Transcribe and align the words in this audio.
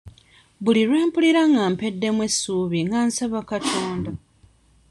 Buli 0.63 0.81
lwe 0.89 0.99
mpulira 1.07 1.41
nga 1.49 1.63
mpeddemu 1.73 2.21
essuubi 2.27 2.79
nga 2.85 2.99
nsaba 3.07 3.39
Katonda. 3.49 4.11